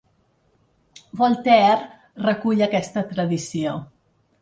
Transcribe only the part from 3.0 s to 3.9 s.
tradició.